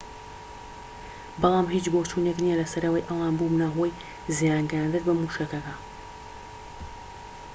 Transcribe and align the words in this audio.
بەڵام 1.41 1.67
هیچ 1.75 1.85
بۆچوونێك 1.93 2.37
نیە 2.43 2.59
لەسەر 2.61 2.83
ئەوەی 2.85 3.07
ئەوان 3.07 3.33
بوبنە 3.39 3.67
هۆی 3.75 3.91
زیان 4.37 4.63
گەیاندن 4.71 5.03
بە 5.05 5.13
موشەکەکە 5.19 5.73